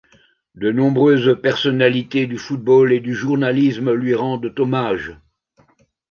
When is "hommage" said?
4.57-5.15